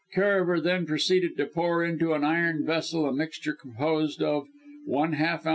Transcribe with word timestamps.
Karaver 0.15 0.59
then 0.59 0.87
proceeded 0.87 1.37
to 1.37 1.45
pour 1.45 1.85
into 1.85 2.13
an 2.13 2.23
iron 2.23 2.65
vessel 2.65 3.05
a 3.07 3.13
mixture 3.13 3.53
composed 3.53 4.19
of: 4.23 4.47
1/2 4.89 5.21
oz. 5.21 5.47